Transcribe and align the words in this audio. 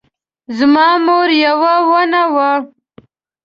زما 0.57 0.87
مور 1.05 1.29
یوه 1.45 1.73
ونه 1.89 2.23
وه 2.33 2.51